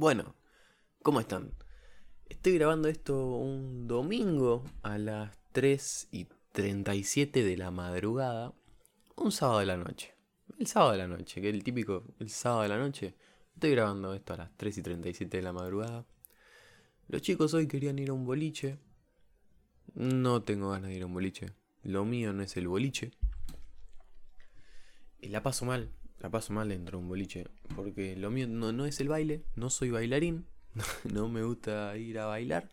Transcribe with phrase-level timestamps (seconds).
[0.00, 0.34] Bueno,
[1.02, 1.52] ¿cómo están?
[2.30, 8.54] Estoy grabando esto un domingo a las 3 y 37 de la madrugada,
[9.16, 10.14] un sábado de la noche.
[10.58, 13.14] El sábado de la noche, que es el típico, el sábado de la noche.
[13.52, 16.06] Estoy grabando esto a las 3 y 37 de la madrugada.
[17.08, 18.78] Los chicos hoy querían ir a un boliche.
[19.92, 21.52] No tengo ganas de ir a un boliche.
[21.82, 23.10] Lo mío no es el boliche.
[25.20, 25.90] Y la paso mal,
[26.20, 27.48] la paso mal dentro de un boliche.
[27.74, 30.46] Porque lo mío no, no es el baile, no soy bailarín,
[31.12, 32.70] no me gusta ir a bailar.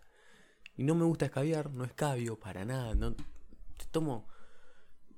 [0.75, 2.93] Y no me gusta escabiar, no escabio para nada.
[2.93, 4.27] No, te tomo.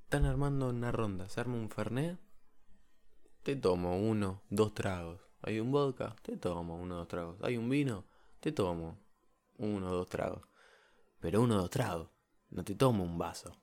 [0.04, 2.18] Están armando una ronda, se arma un fernet.
[3.44, 5.22] Te tomo uno, dos tragos.
[5.42, 7.38] Hay un vodka, te tomo uno, dos tragos.
[7.42, 8.06] Hay un vino,
[8.40, 9.00] te tomo
[9.58, 10.44] uno, dos tragos.
[11.20, 12.10] Pero uno, dos tragos.
[12.50, 13.60] No te tomo un vaso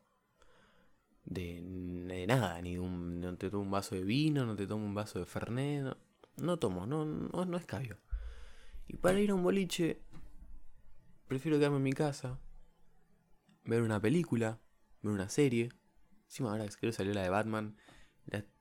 [1.27, 4.95] de, nada, ni un, no te tomo un vaso de vino, no te tomo un
[4.95, 5.97] vaso de fernet,
[6.37, 7.99] no, tomo, no, no, no escabio.
[8.89, 10.01] Y para ir a un boliche,
[11.27, 12.39] prefiero quedarme en mi casa,
[13.65, 14.61] ver una película,
[15.03, 15.71] ver una serie.
[16.27, 17.77] Encima ahora que salió la de Batman,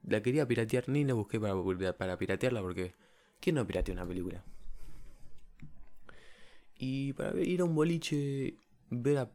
[0.04, 1.56] la, quería piratear, ni la busqué para,
[1.98, 2.96] para piratearla porque
[3.40, 4.44] ¿quién no piratea una película?
[6.78, 8.58] Y para ir a un boliche,
[8.90, 9.32] ver a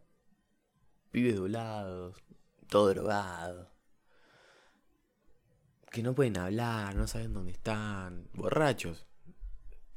[1.10, 2.22] pibes doblados,
[2.70, 3.68] todo drogado.
[5.90, 8.28] Que no pueden hablar, no saben dónde están.
[8.32, 9.06] Borrachos.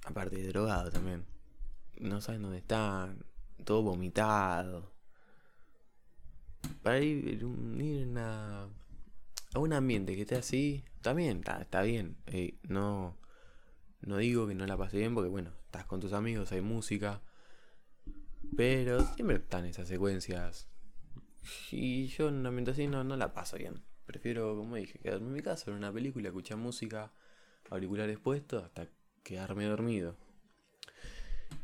[0.05, 1.25] Aparte de drogados también.
[1.99, 3.23] No saben dónde están.
[3.63, 4.91] Todo vomitado.
[6.81, 7.45] Para ir,
[8.17, 8.67] a,
[9.55, 12.17] un ambiente que esté así, también está, está bien.
[12.63, 13.15] no,
[14.01, 17.21] no digo que no la pase bien porque, bueno, estás con tus amigos, hay música.
[18.57, 20.72] Pero siempre están esas secuencias
[21.71, 23.83] y yo en así no, no la paso bien.
[24.05, 27.11] Prefiero, como dije, quedarme en mi casa, ver una película, escuchar música,
[27.69, 28.87] auriculares puestos, hasta
[29.23, 30.17] quedarme dormido.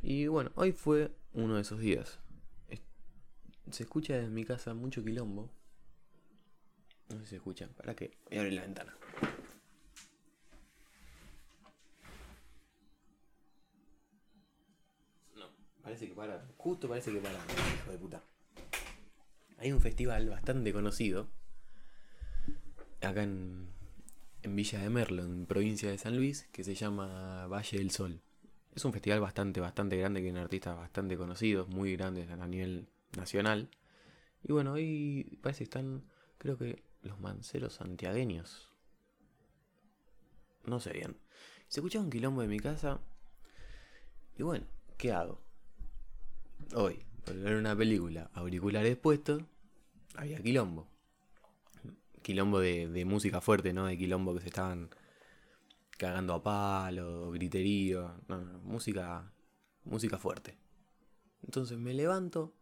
[0.02, 2.19] Y bueno, hoy fue uno de esos días.
[3.71, 5.52] Se escucha desde mi casa mucho quilombo.
[7.09, 7.70] No sé si se escuchan.
[7.73, 8.17] ¿Para qué?
[8.30, 8.95] Voy a abrir la ventana.
[15.36, 15.45] No,
[15.83, 16.48] parece que para.
[16.58, 18.23] Justo parece que para, hijo de puta.
[19.59, 21.27] Hay un festival bastante conocido
[23.02, 23.67] acá en,
[24.43, 28.21] Villa de Merlo, en provincia de San Luis, que se llama Valle del Sol.
[28.73, 32.87] Es un festival bastante, bastante grande, que tiene artistas bastante conocidos, muy grandes a nivel
[33.17, 33.70] nacional.
[34.43, 36.05] Y bueno, hoy parece que están,
[36.37, 38.71] creo que los manceros santiagueños.
[40.65, 41.17] No sé bien.
[41.67, 43.02] Se escuchaba un quilombo de mi casa.
[44.37, 44.65] Y bueno,
[44.97, 45.41] ¿qué hago?
[46.73, 49.43] Hoy, ver una película, auriculares puestos,
[50.15, 50.87] había quilombo.
[52.21, 53.85] Quilombo de, música fuerte, ¿no?
[53.85, 54.89] De quilombo que se estaban
[55.97, 58.21] cagando a palo, griterío.
[58.27, 59.31] No, no, música,
[59.83, 60.58] música fuerte.
[61.43, 62.53] Entonces me levanto,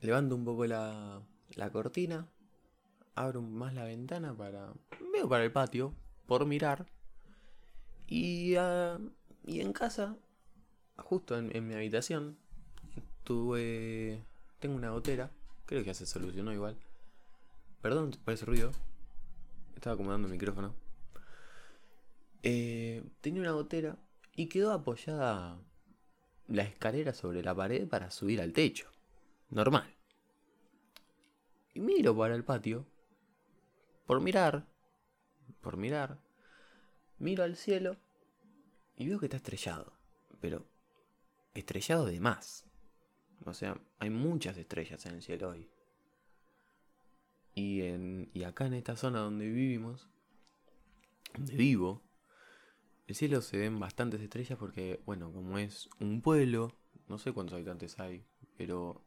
[0.00, 1.22] levanto un poco la,
[1.54, 2.28] la cortina,
[3.14, 4.72] abro más la ventana para.
[5.12, 5.94] Veo para el patio,
[6.26, 6.86] por mirar.
[8.06, 8.98] Y, ah,
[9.44, 10.16] y en casa,
[10.96, 12.38] justo en mi habitación,
[13.26, 14.24] tuve.
[14.60, 15.30] Tengo una gotera.
[15.66, 16.78] Creo que ya se solucionó igual.
[17.82, 18.70] Perdón por ese ruido.
[19.74, 20.74] Estaba acomodando el micrófono.
[22.42, 23.98] Eh, tenía una gotera
[24.34, 25.58] y quedó apoyada
[26.46, 28.88] la escalera sobre la pared para subir al techo.
[29.50, 29.92] Normal.
[31.74, 32.86] Y miro para el patio.
[34.06, 34.66] Por mirar.
[35.60, 36.18] Por mirar.
[37.18, 37.96] Miro al cielo.
[38.96, 39.92] Y veo que está estrellado.
[40.40, 40.64] Pero
[41.54, 42.65] estrellado de más.
[43.46, 45.70] O sea, hay muchas estrellas en el cielo hoy.
[47.54, 50.08] Y, en, y acá en esta zona donde vivimos,
[51.34, 52.02] donde vivo,
[53.06, 56.76] el cielo se ven bastantes estrellas porque, bueno, como es un pueblo,
[57.08, 58.26] no sé cuántos habitantes hay,
[58.56, 59.04] pero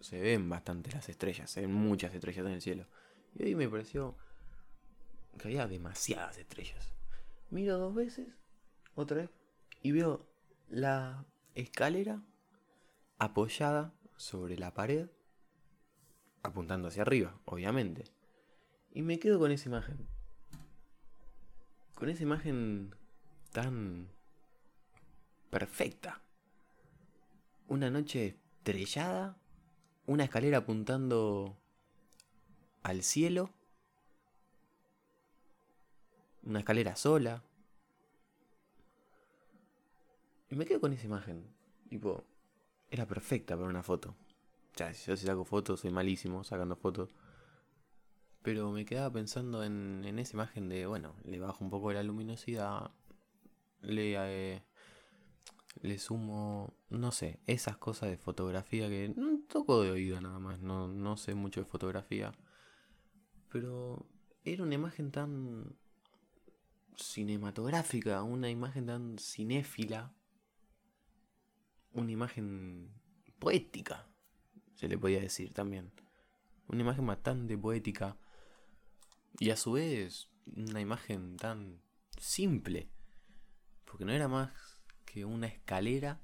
[0.00, 2.86] se ven bastantes las estrellas, se ven muchas estrellas en el cielo.
[3.34, 4.16] Y hoy me pareció
[5.38, 6.92] que había demasiadas estrellas.
[7.50, 8.28] Miro dos veces,
[8.94, 9.30] otra vez,
[9.82, 10.28] y veo
[10.68, 11.24] la
[11.54, 12.22] escalera
[13.18, 15.08] apoyada sobre la pared,
[16.42, 18.04] apuntando hacia arriba, obviamente.
[18.92, 20.08] Y me quedo con esa imagen.
[21.94, 22.94] Con esa imagen
[23.52, 24.08] tan
[25.50, 26.20] perfecta.
[27.66, 29.36] Una noche estrellada,
[30.06, 31.58] una escalera apuntando
[32.82, 33.50] al cielo,
[36.44, 37.42] una escalera sola.
[40.50, 41.44] Y me quedo con esa imagen.
[41.90, 42.24] Tipo,
[42.90, 44.14] era perfecta para una foto.
[44.74, 47.10] Sea, yo si saco fotos soy malísimo sacando fotos.
[48.42, 52.92] Pero me quedaba pensando en, esa imagen de, bueno, le bajo un poco la luminosidad,
[53.82, 54.62] le, eh,
[55.82, 60.60] le sumo, no sé, esas cosas de fotografía que no toco de oído nada más,
[60.60, 62.32] no, no sé mucho de fotografía.
[63.50, 64.06] Pero
[64.44, 65.76] era una imagen tan
[66.96, 70.12] cinematográfica, una imagen tan cinéfila,
[71.98, 72.90] una imagen
[73.38, 74.08] poética,
[74.74, 75.92] se le podía decir también.
[76.68, 78.16] Una imagen bastante poética
[79.38, 81.80] y a su vez una imagen tan
[82.18, 82.90] simple,
[83.84, 86.20] porque no era más que una escalera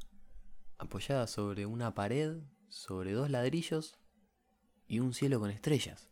[0.78, 3.98] apoyada sobre una pared, sobre dos ladrillos
[4.86, 6.10] y un cielo con estrellas.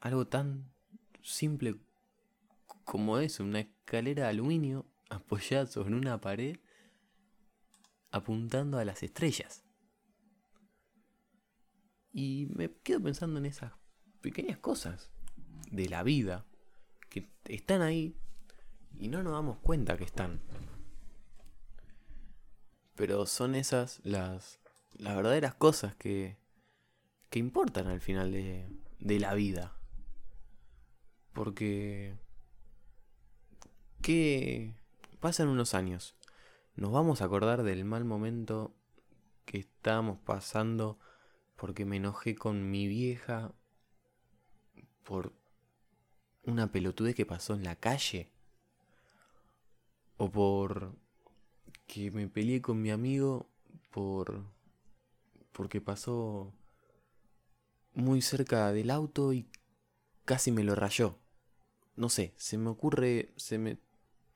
[0.00, 0.72] Algo tan
[1.22, 1.76] simple
[2.84, 6.58] como eso, una escalera de aluminio apoyada sobre una pared
[8.14, 9.64] apuntando a las estrellas.
[12.12, 13.72] Y me quedo pensando en esas
[14.20, 15.10] pequeñas cosas
[15.72, 16.46] de la vida
[17.10, 18.16] que están ahí
[18.96, 20.40] y no nos damos cuenta que están.
[22.94, 24.60] Pero son esas las,
[24.92, 26.38] las verdaderas cosas que,
[27.30, 28.68] que importan al final de,
[29.00, 29.76] de la vida.
[31.32, 32.16] Porque...
[34.02, 34.76] ¿Qué
[35.18, 36.14] pasan unos años?
[36.76, 38.74] Nos vamos a acordar del mal momento
[39.44, 40.98] que estábamos pasando
[41.54, 43.52] porque me enojé con mi vieja
[45.04, 45.32] por
[46.42, 48.28] una pelotude que pasó en la calle.
[50.16, 50.96] O por
[51.86, 53.48] que me peleé con mi amigo
[53.92, 54.42] por
[55.52, 56.52] porque pasó
[57.94, 59.48] muy cerca del auto y
[60.24, 61.18] casi me lo rayó.
[61.94, 63.78] No sé, se me ocurre se me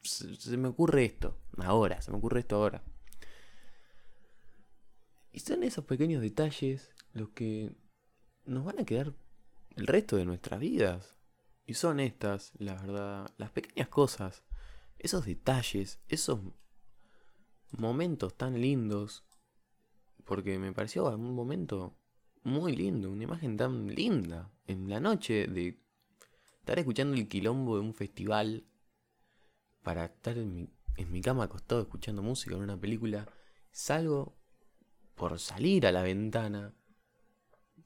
[0.03, 2.83] se, me ocurre esto ahora, se me ocurre esto ahora.
[5.33, 7.73] Y son esos pequeños detalles los que
[8.45, 9.15] nos van a quedar
[9.77, 11.17] el resto de nuestras vidas.
[11.67, 14.43] Y son estas, la verdad, las pequeñas cosas,
[14.99, 16.41] esos detalles, esos
[17.71, 19.25] momentos tan lindos.
[20.25, 21.97] Porque me pareció un momento
[22.43, 24.51] muy lindo, una imagen tan linda.
[24.67, 25.79] En la noche de
[26.61, 28.65] estar escuchando el quilombo de un festival,
[29.83, 33.29] para estar en mi, en mi cama acostado escuchando música en una película,
[33.71, 34.35] salgo
[35.15, 36.75] por salir a la ventana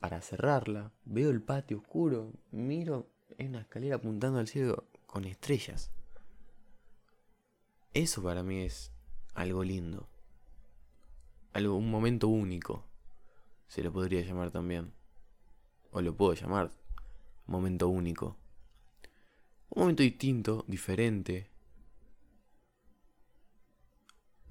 [0.01, 3.07] para cerrarla, veo el patio oscuro, miro
[3.37, 5.91] en una escalera apuntando al cielo con estrellas.
[7.93, 8.91] Eso para mí es
[9.35, 10.09] algo lindo.
[11.53, 12.87] Algo, un momento único.
[13.69, 14.95] Se lo podría llamar también.
[15.91, 16.73] O lo puedo llamar
[17.47, 18.39] momento único.
[19.69, 21.52] Un momento distinto, diferente.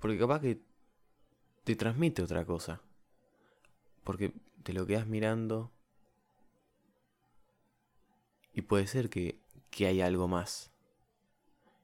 [0.01, 0.59] Porque capaz que
[1.63, 2.81] te transmite otra cosa.
[4.03, 4.33] Porque
[4.63, 5.71] te lo quedas mirando
[8.53, 9.39] y puede ser que,
[9.69, 10.71] que hay algo más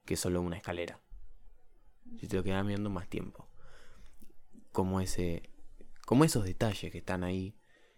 [0.05, 0.99] que solo una escalera.
[2.19, 3.47] Si te lo quedas mirando más tiempo.
[4.71, 5.43] Como ese.
[6.05, 7.55] Como esos detalles que están ahí.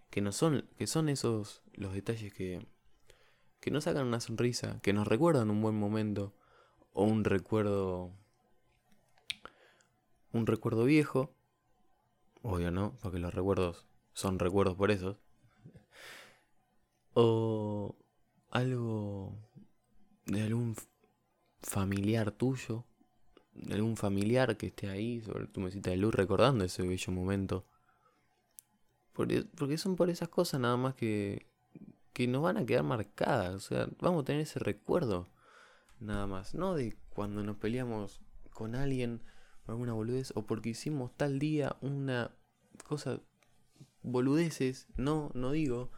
[0.10, 0.68] Que no son.
[0.78, 1.62] Que son esos.
[1.74, 2.66] los detalles que.
[3.60, 4.80] que nos sacan una sonrisa.
[4.82, 6.34] Que nos recuerdan un buen momento.
[6.94, 8.12] O un recuerdo.
[10.32, 11.36] Un recuerdo viejo.
[12.42, 12.98] Obvio, ¿no?
[13.02, 15.20] Porque los recuerdos son recuerdos por eso.
[17.14, 17.96] O
[18.50, 19.38] algo
[20.26, 20.76] de algún
[21.62, 22.86] familiar tuyo,
[23.54, 27.66] de algún familiar que esté ahí sobre tu mesita de luz recordando ese bello momento.
[29.14, 31.48] Porque, porque son por esas cosas nada más que,
[32.14, 33.56] que nos van a quedar marcadas.
[33.56, 35.28] O sea, vamos a tener ese recuerdo
[36.00, 36.54] nada más.
[36.54, 38.22] No de cuando nos peleamos
[38.52, 39.22] con alguien
[39.70, 42.32] alguna boludez o porque hicimos tal día una
[42.88, 43.22] cosa
[44.02, 45.92] boludeces, no, no digo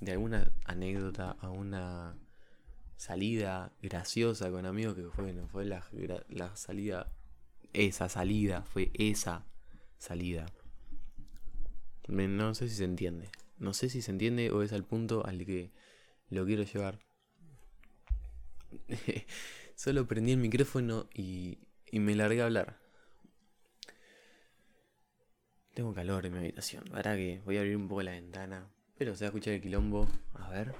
[0.00, 2.16] de alguna anécdota a una
[2.96, 5.84] salida graciosa con amigos que fue, no fue la,
[6.28, 7.12] la salida,
[7.72, 9.46] esa salida, fue esa
[9.98, 10.46] salida.
[12.08, 13.30] No sé si se entiende.
[13.58, 15.72] No sé si se entiende o es al punto al que
[16.28, 16.98] lo quiero llevar.
[19.74, 21.58] Solo prendí el micrófono y,
[21.90, 22.83] y me largué a hablar.
[25.74, 26.84] Tengo calor en mi habitación.
[26.84, 28.70] Para que voy a abrir un poco la ventana.
[28.96, 30.08] Pero se va a escuchar el quilombo.
[30.34, 30.72] A ver.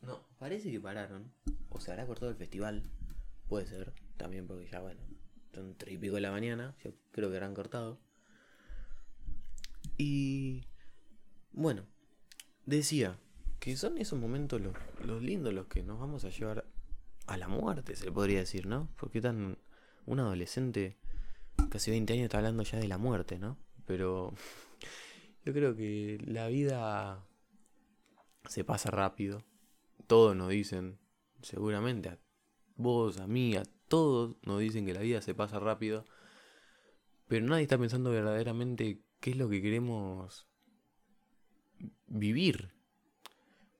[0.00, 1.32] No, parece que pararon.
[1.70, 2.84] O se habrá cortado el festival.
[3.48, 3.92] Puede ser.
[4.16, 5.00] También porque ya, bueno.
[5.52, 6.76] Son tres y pico de la mañana.
[6.84, 7.98] Yo creo que habrán cortado.
[9.98, 10.62] Y.
[11.50, 11.84] Bueno.
[12.64, 13.18] Decía
[13.58, 16.64] que son esos momentos los, los lindos los que nos vamos a llevar
[17.26, 18.88] a la muerte, se le podría decir, ¿no?
[18.96, 19.58] Porque tan
[20.06, 20.96] un adolescente,
[21.70, 23.58] casi 20 años, está hablando ya de la muerte, ¿no?
[23.86, 24.34] Pero
[25.44, 27.24] yo creo que la vida
[28.48, 29.42] se pasa rápido.
[30.06, 30.98] Todos nos dicen,
[31.42, 32.18] seguramente a
[32.76, 36.04] vos, a mí, a todos nos dicen que la vida se pasa rápido,
[37.28, 40.46] pero nadie está pensando verdaderamente qué es lo que queremos
[42.06, 42.72] vivir.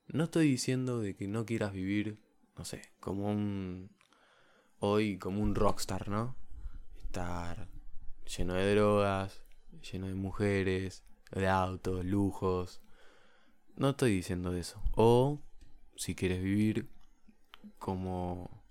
[0.09, 2.19] No estoy diciendo de que no quieras vivir,
[2.57, 3.91] no sé, como un
[4.81, 6.37] hoy como un rockstar, ¿no?
[6.97, 7.69] Estar
[8.37, 9.43] lleno de drogas,
[9.93, 12.81] lleno de mujeres, de autos, lujos.
[13.77, 14.81] No estoy diciendo eso.
[14.95, 15.41] O
[15.97, 16.91] si quieres vivir
[17.79, 18.63] como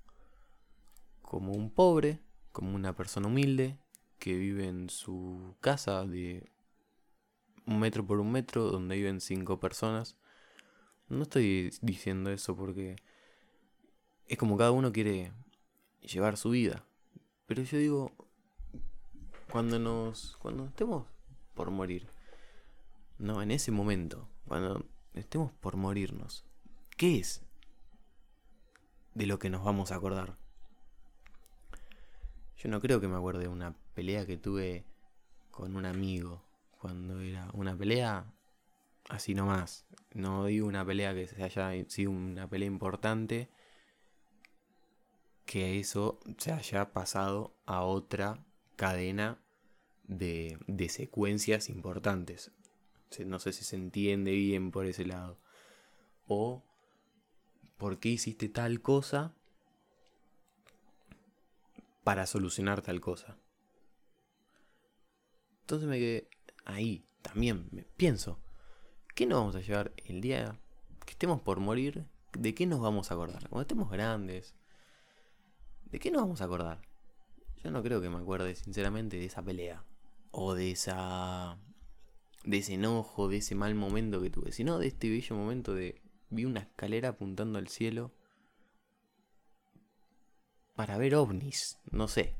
[1.22, 2.20] como un pobre,
[2.52, 3.80] como una persona humilde
[4.20, 6.52] que vive en su casa de
[7.66, 10.16] un metro por un metro donde viven cinco personas.
[11.10, 12.98] No estoy diciendo eso porque
[14.28, 15.32] es como cada uno quiere
[16.02, 16.86] llevar su vida.
[17.46, 18.12] Pero yo digo,
[19.52, 21.06] cuando nos cuando estemos
[21.54, 22.08] por morir,
[23.20, 26.46] no, en ese momento, cuando estemos por morirnos,
[26.98, 27.44] ¿qué es
[29.14, 30.38] de lo que nos vamos a acordar?
[32.58, 34.86] Yo no creo que me acuerde de una pelea que tuve
[35.52, 36.42] con un amigo
[36.80, 38.26] cuando era una pelea
[39.10, 39.86] así nomás.
[40.14, 43.50] No digo una pelea que se haya sido una pelea importante,
[45.46, 48.44] que eso se haya pasado a otra
[48.76, 49.40] cadena
[50.04, 52.52] de, de secuencias importantes.
[53.26, 55.38] No sé si se entiende bien por ese lado.
[56.28, 56.64] O
[57.78, 59.34] por qué hiciste tal cosa
[62.04, 63.38] para solucionar tal cosa.
[65.62, 66.30] Entonces me quedé
[66.66, 68.40] ahí, también me pienso,
[69.16, 70.60] ¿qué nos vamos a llevar el día
[71.06, 72.06] que estemos por morir?
[72.34, 73.48] ¿De qué nos vamos a acordar?
[73.50, 74.54] Cuando estemos grandes,
[75.94, 76.82] ¿de qué nos vamos a acordar?
[77.64, 79.86] Yo no creo que me acuerde sinceramente de esa pelea
[80.32, 81.60] o de esa
[82.44, 86.02] de ese enojo, de ese mal momento que tuve, sino de este bello momento de
[86.32, 88.12] vi una escalera apuntando al cielo
[90.74, 92.36] para ver ovnis, no sé.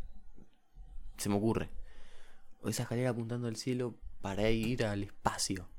[1.18, 1.70] Se me ocurre.
[2.60, 5.70] O esa escalera apuntando al cielo para ir al espacio.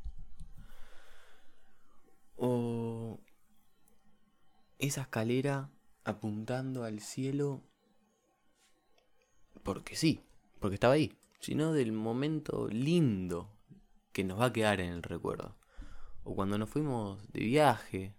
[2.37, 3.19] O
[4.79, 5.74] esa escalera
[6.05, 7.63] apuntando al cielo
[9.63, 10.21] porque sí,
[10.61, 13.51] porque estaba ahí, sino del momento lindo
[14.13, 15.57] que nos va a quedar en el recuerdo.
[16.23, 18.15] O cuando nos fuimos de viaje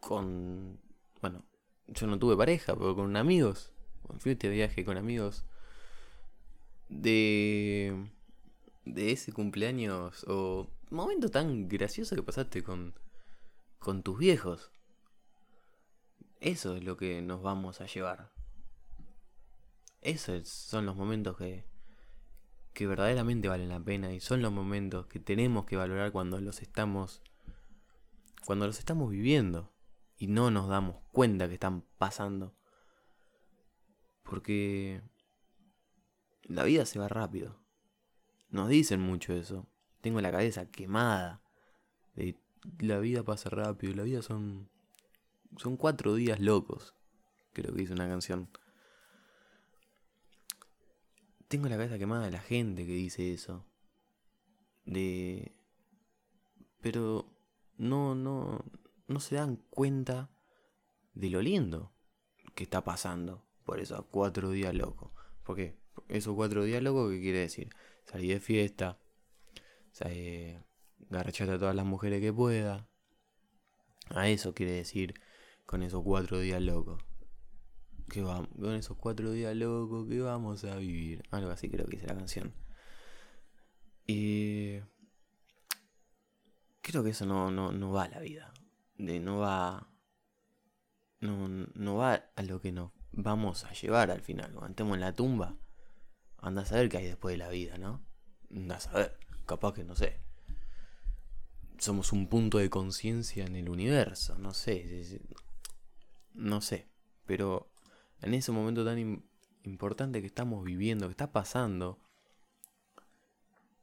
[0.00, 0.80] con,
[1.20, 1.44] bueno,
[1.88, 3.72] yo no tuve pareja, pero con amigos.
[4.18, 5.44] Fuiste de viaje con amigos.
[6.88, 8.10] De.
[8.84, 10.24] De ese cumpleaños.
[10.28, 12.94] O momento tan gracioso que pasaste con.
[13.78, 14.70] Con tus viejos.
[16.40, 18.32] Eso es lo que nos vamos a llevar.
[20.00, 21.66] Esos son los momentos que.
[22.72, 24.12] Que verdaderamente valen la pena.
[24.12, 27.22] Y son los momentos que tenemos que valorar cuando los estamos.
[28.46, 29.72] Cuando los estamos viviendo
[30.16, 32.54] y no nos damos cuenta que están pasando.
[34.22, 35.02] Porque
[36.42, 37.60] la vida se va rápido.
[38.50, 39.66] Nos dicen mucho eso.
[40.00, 41.42] Tengo la cabeza quemada.
[42.14, 42.38] De
[42.78, 43.94] la vida pasa rápido.
[43.94, 44.70] La vida son.
[45.56, 46.94] Son cuatro días locos.
[47.52, 48.48] Creo que dice una canción.
[51.48, 53.64] Tengo la cabeza quemada de la gente que dice eso.
[54.84, 55.52] De.
[56.80, 57.26] Pero
[57.76, 58.64] no, no,
[59.06, 60.30] no se dan cuenta
[61.14, 61.92] de lo lindo
[62.54, 65.10] que está pasando por esos cuatro días locos.
[65.42, 65.76] ¿Por qué?
[66.08, 67.70] Esos cuatro días locos, ¿qué quiere decir?
[68.04, 68.98] Salir de fiesta,
[69.92, 70.64] salir,
[71.10, 72.88] a todas las mujeres que pueda.
[74.10, 75.14] A eso quiere decir
[75.68, 77.04] con esos cuatro días locos.
[78.08, 81.22] Que vamos, con esos cuatro días locos que vamos a vivir.
[81.30, 82.54] Algo así creo que dice la canción.
[84.06, 84.78] Y
[86.80, 88.50] creo que eso no, no, no va a la vida
[88.96, 89.92] de no va.
[91.20, 94.52] No, no va a lo que nos vamos a llevar al final.
[94.52, 95.54] Cuando estemos en la tumba,
[96.38, 98.00] anda a saber qué hay después de la vida, ¿no?
[98.50, 99.18] Anda a saber.
[99.44, 100.18] Capaz que no sé.
[101.76, 105.20] Somos un punto de conciencia en el universo, no sé.
[106.34, 106.88] No sé.
[107.26, 107.70] Pero
[108.20, 109.24] en ese momento tan
[109.62, 112.00] importante que estamos viviendo, que está pasando,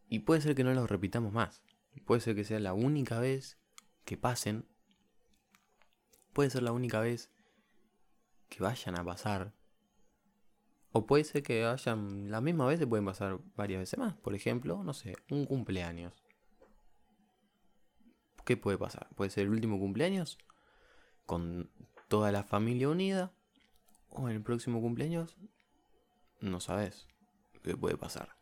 [0.08, 1.62] y puede ser que no lo repitamos más.
[2.06, 3.58] Puede ser que sea la única vez
[4.04, 4.68] que pasen
[6.36, 7.32] puede ser la única vez
[8.50, 9.54] que vayan a pasar.
[10.92, 14.16] O puede ser que vayan la misma vez, se pueden pasar varias veces más.
[14.18, 16.26] Por ejemplo, no sé, un cumpleaños.
[18.44, 19.08] ¿Qué puede pasar?
[19.16, 20.38] Puede ser el último cumpleaños
[21.26, 21.72] con
[22.08, 23.32] toda la familia unida.
[24.10, 25.36] O en el próximo cumpleaños,
[26.40, 27.08] no sabes
[27.64, 28.36] qué puede pasar.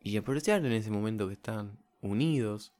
[0.00, 2.72] Y apreciar en ese momento que están unidos.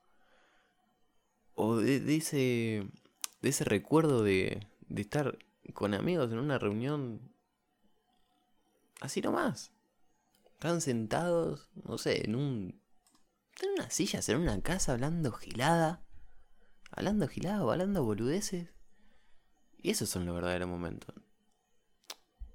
[1.55, 2.89] O de, ese
[3.43, 5.39] de ese recuerdo de, de estar
[5.75, 7.33] con amigos en una reunión
[9.01, 9.73] así nomás.
[10.55, 12.81] Están sentados, no sé, en un.
[13.63, 16.03] en una silla, en una casa hablando gilada.
[16.91, 18.69] Hablando gilada hablando boludeces.
[19.79, 21.15] Y esos son los verdaderos momentos.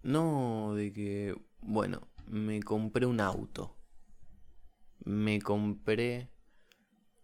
[0.01, 3.77] No de que, bueno, me compré un auto.
[5.05, 6.29] Me compré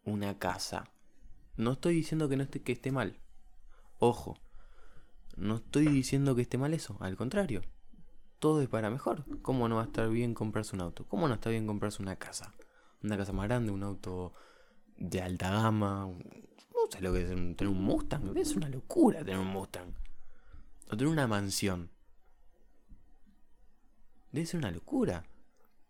[0.03, 0.91] una casa.
[1.57, 3.19] No estoy diciendo que no esté, que esté mal.
[3.99, 4.39] Ojo.
[5.35, 6.97] No estoy diciendo que esté mal eso.
[7.01, 7.61] Al contrario
[8.39, 9.25] todo es para mejor.
[9.41, 11.05] ¿Cómo no va a estar bien comprarse un auto?
[11.05, 12.53] ¿Cómo no está bien comprarse una casa?
[13.03, 14.33] Una casa más grande, un auto
[14.97, 16.09] de alta gama.
[16.89, 18.35] Sé lo que es tener un Mustang.
[18.37, 19.93] Es una locura tener un Mustang.
[20.87, 21.89] O tener una mansión.
[24.31, 25.25] Debe ser una locura.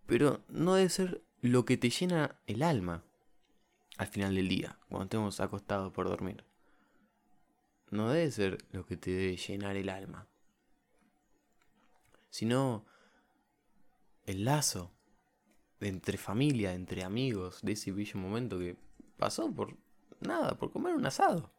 [0.05, 3.03] Pero no debe ser lo que te llena el alma
[3.97, 6.43] al final del día, cuando estemos acostados por dormir.
[7.91, 10.29] No debe ser lo que te debe llenar el alma
[12.29, 12.85] sino
[14.25, 14.91] el lazo
[15.79, 18.77] entre familia, entre amigos, de ese bello momento que
[19.17, 19.77] pasó por
[20.21, 21.51] nada, por comer un asado.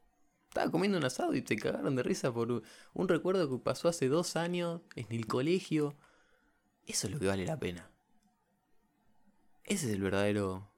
[0.49, 2.63] Estaba comiendo un asado y te cagaron de risa por
[2.95, 5.97] un recuerdo que pasó hace dos años en el colegio.
[6.87, 7.91] Eso es lo que vale la pena.
[9.65, 10.69] Ese es el verdadero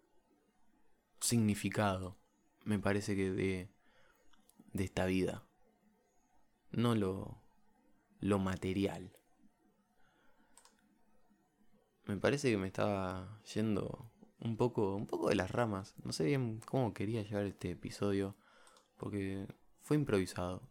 [1.21, 2.19] significado,
[2.65, 3.71] me parece que de,
[4.73, 5.43] de esta vida.
[6.71, 7.41] No lo,
[8.21, 9.13] lo material
[12.07, 14.12] me parece que me estaba yendo
[14.45, 15.95] un poco, un poco de las ramas.
[16.05, 18.37] No sé bien cómo quería llevar este episodio,
[18.97, 19.47] porque
[19.81, 20.63] fue improvisado.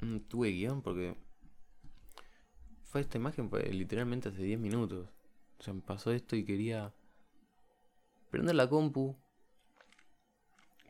[0.00, 1.16] No tuve guion porque
[2.84, 5.08] fue esta imagen pues, literalmente hace 10 minutos.
[5.58, 6.92] O sea, me pasó esto y quería
[8.30, 9.16] prender la compu,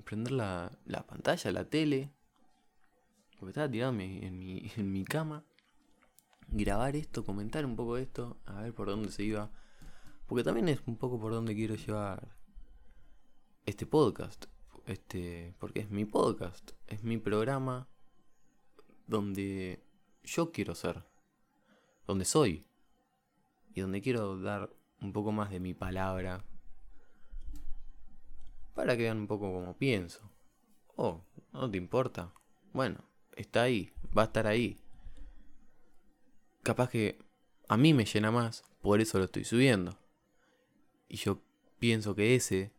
[0.05, 2.11] prender la, la pantalla, la tele,
[3.39, 5.45] porque estaba tirado en mi, en mi cama
[6.53, 9.51] grabar esto, comentar un poco esto, a ver por dónde se iba.
[10.33, 12.35] Porque también es un poco por dónde quiero llevar
[13.67, 14.47] este podcast.
[14.87, 17.87] Este, porque es mi podcast, es mi programa
[19.07, 19.85] donde
[20.23, 21.05] yo quiero ser,
[22.07, 22.67] donde soy
[23.75, 26.43] y donde quiero dar un poco más de mi palabra
[28.73, 30.31] para que vean un poco como pienso.
[30.97, 32.33] Oh, no te importa.
[32.73, 33.05] Bueno,
[33.37, 34.81] está ahí, va a estar ahí
[36.63, 37.19] capaz que
[37.69, 39.99] a mí me llena más, por eso lo estoy subiendo.
[41.13, 41.43] Y yo
[41.79, 42.73] pienso que ese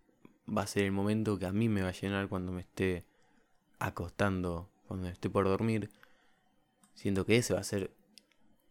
[0.50, 3.06] va a ser el momento que a mí me va a llenar cuando me esté
[3.78, 5.92] acostando, cuando esté por dormir.
[6.96, 7.94] Siento que ese va a ser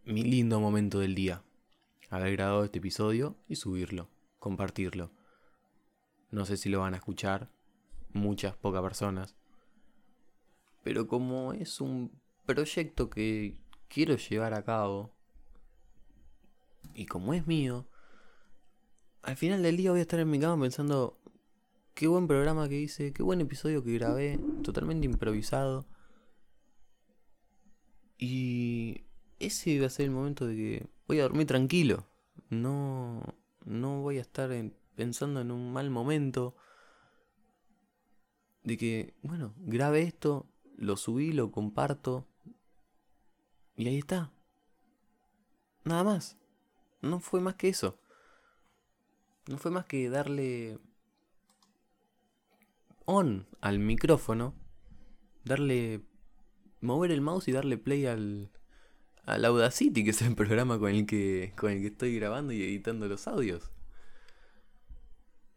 [0.05, 1.45] mi lindo momento del día.
[2.11, 4.09] Haber grabado este episodio y subirlo,
[4.41, 5.13] compartirlo.
[6.33, 7.49] No sé si lo van a escuchar
[8.13, 9.37] muchas, pocas personas.
[10.83, 15.15] Pero como es un proyecto que quiero llevar a cabo,
[16.95, 17.87] y como es mío,
[19.23, 21.19] al final del día voy a estar en mi cama pensando,
[21.95, 25.87] qué buen programa que hice, qué buen episodio que grabé, totalmente improvisado.
[28.19, 29.05] Y
[29.39, 32.07] ese va a ser el momento de que voy a dormir tranquilo.
[32.51, 33.23] No,
[33.65, 34.51] no voy a estar
[34.95, 36.57] pensando en un mal momento.
[38.65, 42.29] De que, bueno, grabe esto, lo subí, lo comparto.
[43.77, 44.33] Y ahí está.
[45.85, 46.37] Nada más.
[47.01, 47.99] No fue más que eso.
[49.47, 50.79] No fue más que darle
[53.05, 54.55] on al micrófono,
[55.45, 56.03] darle
[56.81, 58.51] mover el mouse y darle play al
[59.25, 62.63] al Audacity, que es el programa con el que con el que estoy grabando y
[62.63, 63.71] editando los audios.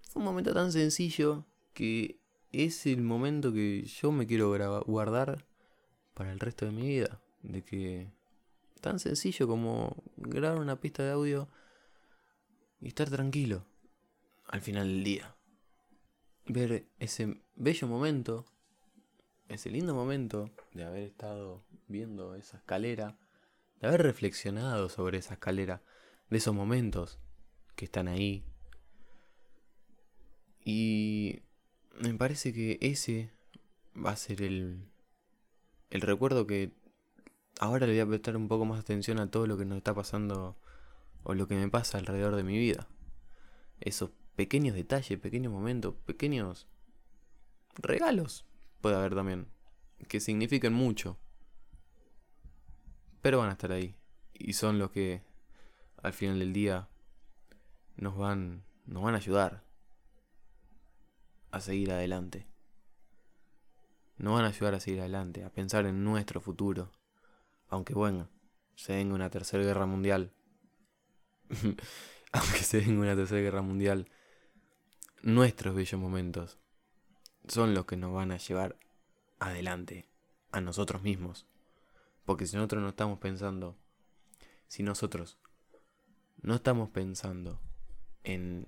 [0.09, 2.19] Fue un momento tan sencillo que
[2.51, 4.49] es el momento que yo me quiero
[4.85, 5.45] guardar
[6.13, 8.11] para el resto de mi vida de que
[8.81, 11.49] tan sencillo como grabar una pista de audio
[12.81, 13.65] y estar tranquilo
[14.55, 15.35] al final del día.
[16.47, 18.45] Ver ese bello momento,
[19.49, 23.17] ese lindo momento de haber estado viendo esa escalera,
[23.81, 25.81] de haber reflexionado sobre esa escalera,
[26.29, 27.19] de esos momentos
[27.75, 28.45] que están ahí.
[30.63, 31.41] Y
[31.99, 33.33] me parece que ese
[33.93, 34.87] va a ser el,
[35.89, 36.71] el recuerdo que
[37.59, 39.93] ahora le voy a prestar un poco más atención a todo lo que nos está
[39.93, 40.55] pasando
[41.23, 42.87] o lo que me pasa alrededor de mi vida.
[43.81, 46.67] Esos pequeños detalles, pequeños momentos, pequeños
[47.75, 48.45] regalos
[48.81, 49.47] puede haber también,
[50.07, 51.17] que significan mucho.
[53.21, 53.95] Pero van a estar ahí.
[54.33, 55.23] Y son los que
[56.03, 56.87] al final del día
[57.95, 59.63] nos van, nos van a ayudar
[61.51, 62.47] a seguir adelante.
[64.17, 66.91] nos van a ayudar a seguir adelante, a pensar en nuestro futuro.
[67.67, 68.29] Aunque bueno,
[68.75, 70.33] se venga una tercera guerra mundial.
[72.31, 74.09] Aunque se venga una tercera guerra mundial,
[75.25, 76.59] nuestros bellos momentos
[77.47, 78.77] son los que nos van a llevar
[79.39, 80.07] adelante,
[80.51, 81.47] a nosotros mismos.
[82.25, 83.75] Porque si nosotros no estamos pensando,
[84.67, 85.39] si nosotros
[86.43, 87.59] no estamos pensando
[88.23, 88.67] en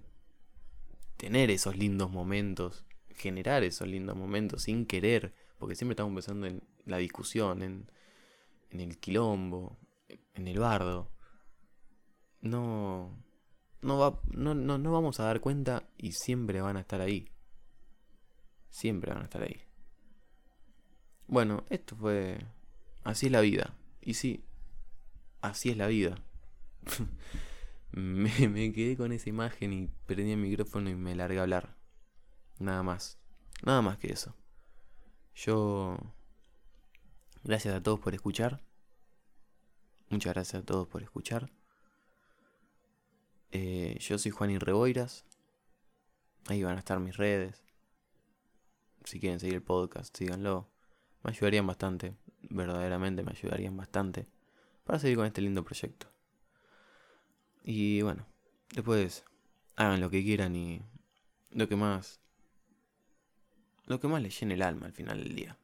[1.17, 6.63] tener esos lindos momentos, generar esos lindos momentos sin querer, porque siempre estamos pensando en
[6.85, 7.91] la discusión, en,
[8.71, 9.77] en el quilombo,
[10.33, 11.11] en el bardo,
[12.41, 13.15] no,
[13.87, 17.31] no, va, no, no, no vamos a dar cuenta y siempre van a estar ahí.
[18.69, 19.61] Siempre van a estar ahí.
[21.25, 22.37] Bueno, esto fue...
[23.05, 23.73] Así es la vida.
[24.01, 24.43] Y sí,
[25.39, 26.21] así es la vida.
[27.91, 31.77] me, me, quedé con esa imagen y prendí el micrófono y me largué a hablar.
[32.59, 33.17] Nada más.
[33.63, 34.35] Nada más que eso.
[35.33, 35.97] Yo...
[37.43, 38.61] Gracias a todos por escuchar.
[40.09, 41.49] Muchas gracias a todos por escuchar.
[43.51, 45.25] Eh, yo soy Juan Reboiras.
[46.47, 47.63] Ahí van a estar mis redes.
[49.03, 50.69] Si quieren seguir el podcast, síganlo.
[51.23, 52.15] Me ayudarían bastante.
[52.49, 54.27] Verdaderamente me ayudarían bastante.
[54.83, 56.07] Para seguir con este lindo proyecto.
[57.63, 58.25] Y bueno,
[58.73, 59.25] después
[59.75, 60.81] hagan lo que quieran y
[61.51, 62.21] lo que más...
[63.85, 65.57] Lo que más les llene el alma al final del día.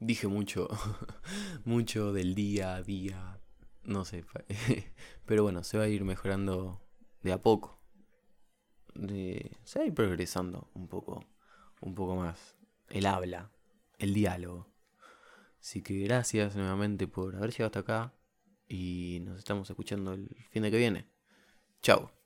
[0.00, 0.68] Dije mucho,
[1.64, 3.40] mucho del día a día,
[3.84, 4.24] no sé,
[5.26, 6.80] pero bueno, se va a ir mejorando
[7.22, 7.80] de a poco.
[8.94, 11.24] Se va a ir progresando un poco,
[11.80, 12.56] un poco más.
[12.88, 13.50] El habla,
[13.98, 14.68] el diálogo.
[15.60, 18.14] Así que gracias nuevamente por haber llegado hasta acá
[18.68, 21.08] y nos estamos escuchando el fin de que viene.
[21.82, 22.23] Chao.